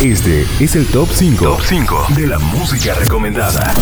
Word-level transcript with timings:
Este 0.00 0.46
es 0.60 0.76
el 0.76 0.86
top 0.86 1.08
5, 1.12 1.44
top 1.44 1.60
5 1.60 2.06
de 2.14 2.28
la 2.28 2.38
música 2.38 2.94
recomendada. 2.94 3.74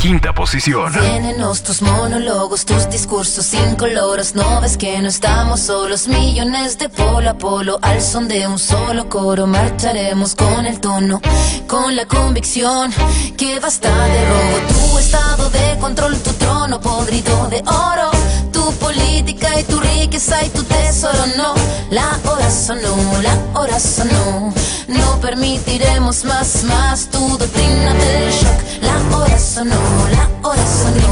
Quinta 0.00 0.32
posición. 0.32 0.92
Vienen 1.00 1.38
tus 1.64 1.82
monólogos, 1.82 2.64
tus 2.64 2.88
discursos 2.88 3.52
incoloros. 3.52 4.36
No 4.36 4.60
ves 4.60 4.76
que 4.76 5.00
no 5.02 5.08
estamos 5.08 5.60
solos. 5.60 6.06
Millones 6.06 6.78
de 6.78 6.88
polo 6.88 7.28
a 7.28 7.36
polo. 7.36 7.80
Al 7.82 8.00
son 8.00 8.28
de 8.28 8.46
un 8.46 8.58
solo 8.58 9.08
coro. 9.08 9.48
Marcharemos 9.48 10.36
con 10.36 10.64
el 10.64 10.78
tono, 10.78 11.20
con 11.66 11.96
la 11.96 12.06
convicción 12.06 12.92
que 13.36 13.58
basta 13.58 13.88
de 13.88 14.28
robo. 14.28 14.79
Tu 15.10 15.16
estado 15.16 15.50
de 15.50 15.76
control, 15.80 16.16
tu 16.18 16.32
trono 16.34 16.80
podrido 16.80 17.48
de 17.48 17.60
oro 17.66 18.10
tu 18.52 18.72
política 18.74 19.58
y 19.58 19.64
tu 19.64 19.80
riqueza 19.80 20.44
y 20.44 20.48
tu 20.50 20.62
tesoro. 20.62 21.26
No, 21.36 21.54
la 21.90 22.16
hora 22.30 22.48
sonó, 22.48 22.94
la 23.20 23.36
hora 23.58 23.80
sonó. 23.80 24.52
No 24.86 25.20
permitiremos 25.20 26.24
más, 26.24 26.62
más 26.64 27.08
tu 27.10 27.18
doctrina 27.38 27.92
del 27.94 28.30
shock. 28.30 28.60
La 28.82 29.16
hora 29.16 29.38
sonó, 29.38 29.80
la 30.12 30.48
hora 30.48 30.66
sonó. 30.66 31.10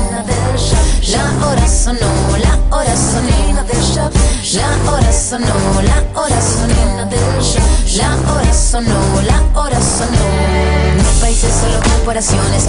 La 1.08 1.46
hora 1.46 1.66
sonó, 1.68 2.36
la 2.38 2.76
hora 2.76 2.96
sonó 2.96 3.64
del 3.64 3.82
shock. 3.82 4.12
La 4.54 4.92
hora 4.92 5.12
sonó, 5.12 5.82
la 5.82 6.20
hora 6.20 6.40
sonó 6.40 7.06
del 7.06 7.42
shock. 7.42 7.96
La 7.96 8.32
hora 8.32 8.52
sonó, 8.52 9.22
la 9.26 9.60
hora 9.60 9.80
sonó. 9.80 10.24
No 10.96 11.20
países, 11.20 11.52
solo 11.60 11.80
corporaciones. 11.82 12.66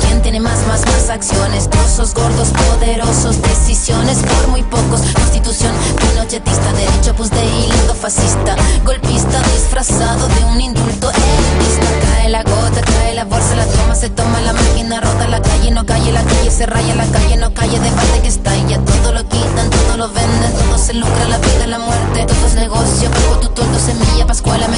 ¿Quién 0.69 0.83
tiene 0.83 0.91
más, 0.91 1.01
más, 1.01 1.09
acciones? 1.09 1.69
Trozos 1.69 2.13
gordos, 2.13 2.49
poderosos, 2.49 3.41
decisiones 3.41 4.17
por 4.19 4.49
muy 4.49 4.61
pocos. 4.63 5.01
Constitución 5.13 5.73
pinochetista, 5.97 6.73
derecho 6.73 7.15
pues 7.15 7.31
de 7.31 7.43
hilo 7.43 7.95
fascista. 7.95 8.55
Golpista 8.85 9.41
disfrazado 9.53 10.27
de 10.27 10.45
un 10.45 10.61
indulto 10.61 11.09
elitista. 11.09 11.87
Cae 12.11 12.29
la 12.29 12.43
gota, 12.43 12.81
cae 12.81 13.15
la 13.15 13.25
bolsa, 13.25 13.55
la 13.55 13.65
toma, 13.65 13.95
se 13.95 14.09
toma 14.09 14.41
la 14.41 14.53
máquina, 14.53 15.01
rota 15.01 15.27
la 15.27 15.41
calle, 15.41 15.71
no 15.71 15.85
calle, 15.85 16.11
la 16.11 16.23
calle 16.23 16.51
se 16.51 16.65
raya, 16.65 16.95
la 16.95 17.07
calle 17.07 17.37
no 17.37 17.53
calle, 17.53 17.79
de 17.79 17.89
parte 17.89 18.21
que 18.21 18.27
está 18.27 18.55
ya 18.67 18.77
todo 18.79 19.13
lo 19.13 19.27
quitan, 19.27 19.69
todo 19.69 19.97
lo 19.97 20.09
venden, 20.09 20.53
todo 20.53 20.77
se 20.77 20.93
lucra, 20.93 21.25
la 21.29 21.37
vida, 21.39 21.67
la 21.67 21.79
muerte, 21.79 22.25
todo 22.27 22.47
es 22.47 22.53
negocio, 22.53 23.09
pago 23.09 23.39
tu 23.39 23.49
tonto, 23.49 23.79
semilla, 23.79 24.27
pascuala, 24.27 24.67
me 24.67 24.77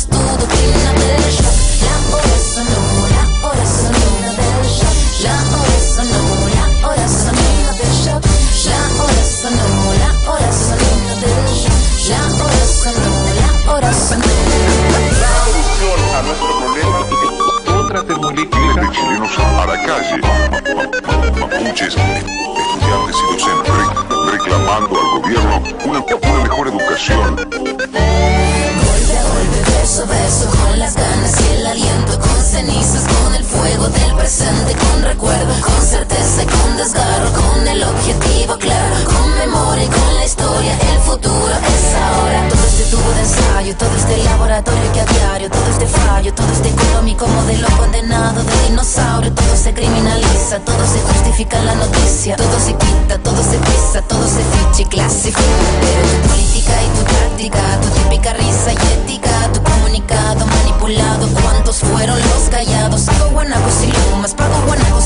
con 36.93 37.67
el 37.67 37.83
objetivo 37.83 38.57
claro, 38.57 38.95
con 39.05 39.37
memoria 39.37 39.85
y 39.85 39.87
con 39.87 40.15
la 40.15 40.25
historia, 40.25 40.77
el 40.93 40.99
futuro 40.99 41.47
es 41.47 41.95
ahora. 41.95 42.49
Todo 42.49 42.63
este 42.65 42.83
tubo 42.91 43.09
de 43.11 43.19
ensayo, 43.21 43.77
todo 43.77 43.95
este 43.95 44.17
laboratorio 44.23 44.91
que 44.91 44.99
a 44.99 45.05
diario, 45.05 45.49
todo 45.49 45.67
este 45.71 45.87
fallo, 45.87 46.33
todo 46.33 46.51
este 46.51 46.69
económico 46.69 47.27
modelo 47.27 47.67
condenado 47.77 48.43
de 48.43 48.69
dinosaurio, 48.69 49.33
todo 49.33 49.55
se 49.55 49.73
criminaliza, 49.73 50.59
todo 50.59 50.85
se 50.85 50.99
justifica 51.01 51.59
en 51.59 51.65
la 51.67 51.75
noticia, 51.75 52.35
todo 52.35 52.59
se 52.59 52.73
quita, 52.73 53.17
todo 53.19 53.41
se 53.41 53.57
pisa, 53.57 54.01
todo 54.07 54.27
se 54.27 54.43
ficha 54.43 54.81
y 54.81 54.85
clasifica. 54.85 55.41
Pero 55.79 56.21
tu 56.21 56.29
política 56.29 56.73
y 56.83 56.97
tu 56.97 57.03
táctica, 57.05 57.81
tu 57.81 57.87
típica 58.01 58.33
risa 58.33 58.73
y 58.73 58.75
ética, 58.75 59.49
tu 59.53 59.63
comunicado 59.63 60.45
manipulado, 60.45 61.27
¿cuántos 61.41 61.77
fueron 61.77 62.19
los 62.19 62.49
callados? 62.49 63.05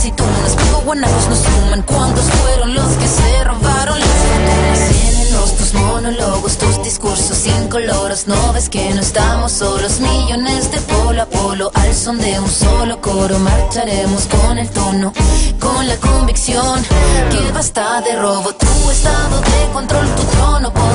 Guanacos 0.06 0.08
y 0.08 0.12
tunas, 0.12 0.56
pago 0.56 0.82
guanacos 0.86 1.28
no 1.30 1.36
suman, 1.36 1.82
¿cuántos 1.84 2.26
fueron 2.26 2.74
los 2.74 2.88
que 2.98 3.08
se 3.08 3.44
robaron 3.44 4.00
las 4.00 4.10
fortunas? 4.10 5.58
Tus 5.58 5.74
monólogos, 5.74 6.58
tus 6.58 6.84
discursos 6.84 7.46
incoloros, 7.46 8.28
no 8.28 8.54
ves 8.54 8.70
que 8.70 8.94
no 8.94 9.02
estamos 9.02 9.52
solos, 9.52 10.00
millones 10.00 10.72
de 10.72 10.80
polo 10.82 11.22
a 11.22 11.26
polo, 11.26 11.72
al 11.74 11.94
son 11.94 12.20
de 12.20 12.40
un 12.40 12.50
solo 12.50 13.00
coro, 13.02 13.38
marcharemos 13.40 14.26
con 14.26 14.58
el 14.58 14.70
tono, 14.70 15.14
con 15.60 15.88
la 15.88 15.96
convicción 15.98 16.84
que 17.32 17.52
basta 17.52 18.02
de 18.02 18.16
robo, 18.16 18.54
tu 18.54 18.92
estado 18.92 19.42
de 19.42 19.74
control, 19.74 20.08
tu 20.16 20.24
trono 20.24 20.74
podrido 20.74 20.95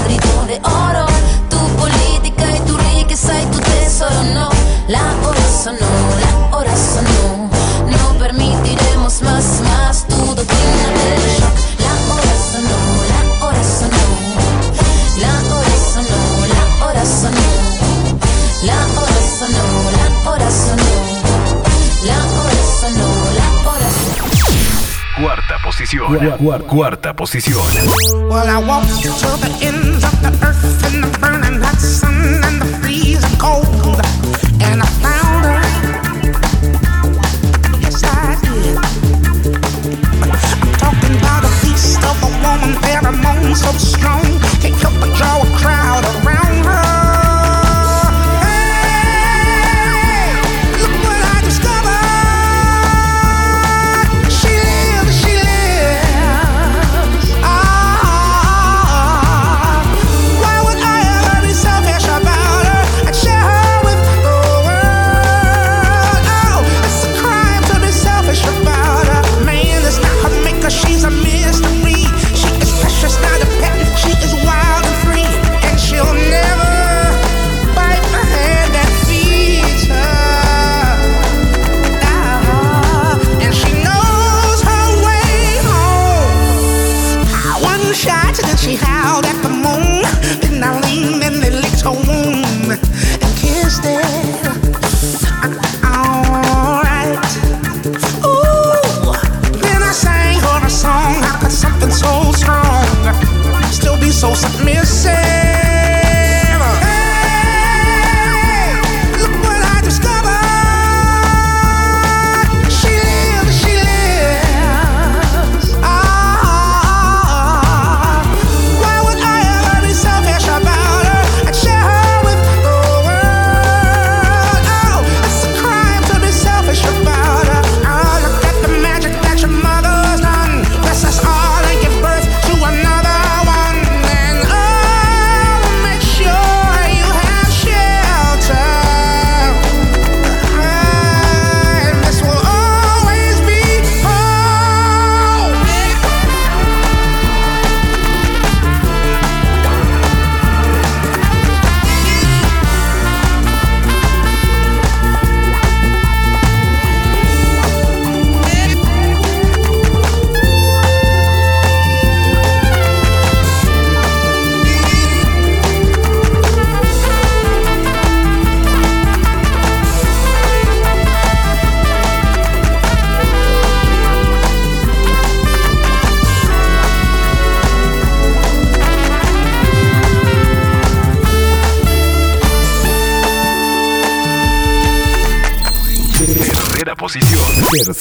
cuarta, 26.20 26.36
cuarta, 26.38 26.66
cuarta 26.66 27.16
posición. 27.16 27.58
Well, 28.28 28.48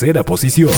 Tercera 0.10 0.24
posición. 0.24 0.72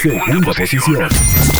Segunda 0.00 0.54
posición. 0.54 1.59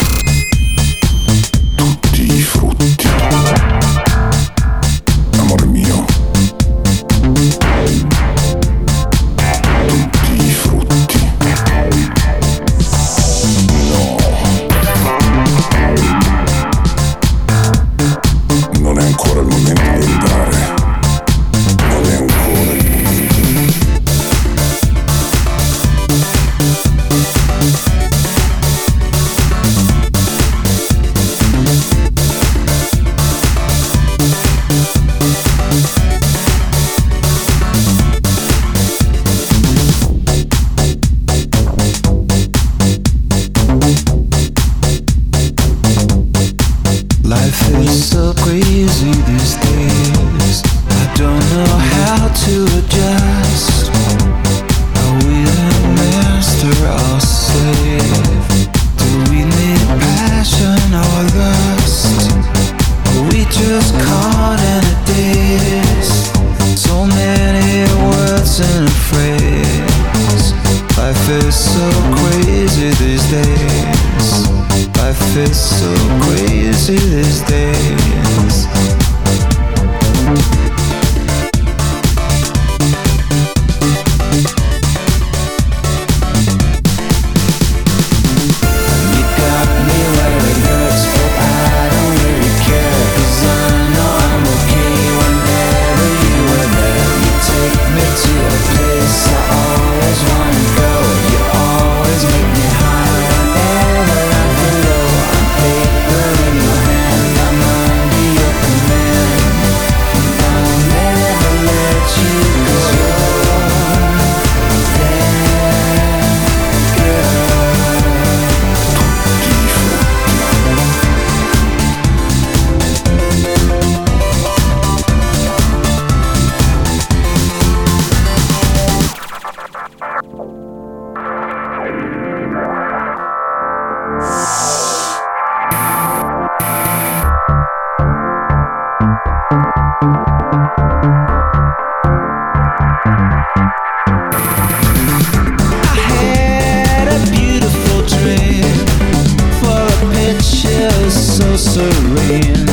Serene, 151.80 152.69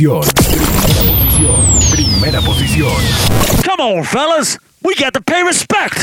posición. 0.00 0.22
Primera 0.32 0.80
posición. 1.04 1.90
Primera 1.90 2.40
posición. 2.40 2.90
Come 3.66 3.98
on, 3.98 4.04
fellas. 4.04 4.58
We 4.82 4.94
got 4.94 5.12
to 5.12 5.20
pay 5.20 5.42
respect. 5.42 5.98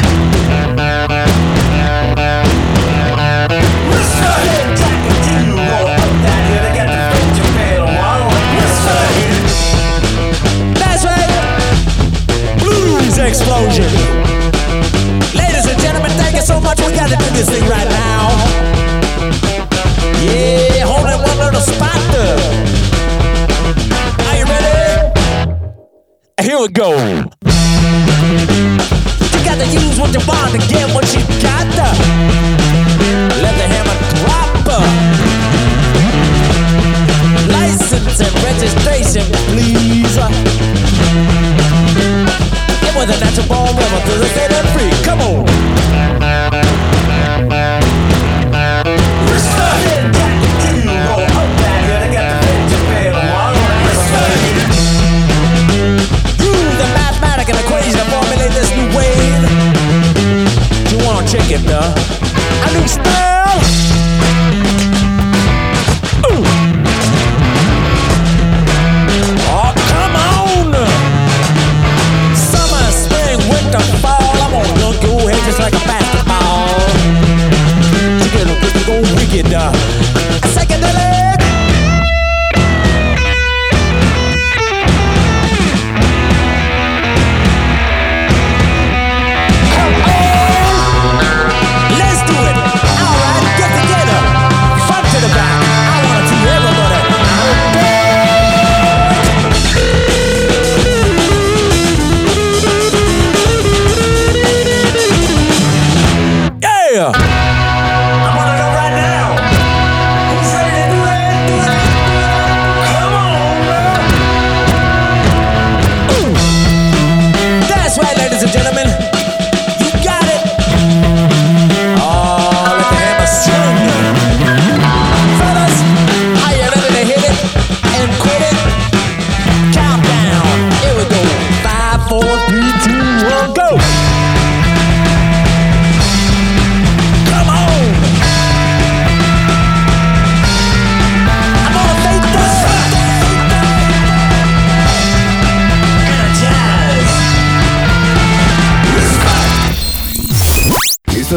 That's 10.75 11.03
right. 11.05 11.29
Blues 12.59 13.17
explosion. 13.17 13.89
Ladies 15.33 15.65
and 15.65 15.79
gentlemen, 15.81 16.11
thank 16.11 16.35
you 16.35 16.43
so 16.43 16.59
much. 16.59 16.79
We 16.85 16.93
got 16.93 17.09
to 17.09 17.15
do 17.15 17.25
this 17.33 17.49
thing 17.49 17.67
right 17.67 17.89
now. 17.89 18.76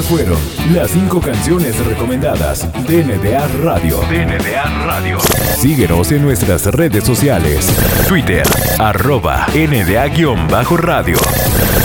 Fueron 0.02 0.38
las 0.72 0.90
cinco 0.90 1.20
canciones 1.20 1.78
recomendadas 1.84 2.66
de 2.86 3.04
NBA 3.04 3.46
Radio. 3.62 4.00
NBA 4.02 4.86
Radio. 4.86 5.18
Síguenos 5.58 6.10
en 6.12 6.22
nuestras 6.22 6.66
redes 6.66 7.04
sociales. 7.04 7.66
Twitter, 8.08 8.46
arroba 8.78 9.46
NDA-radio. 9.54 11.18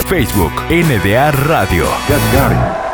Facebook, 0.08 0.52
NDA 0.70 1.30
Radio. 1.32 2.85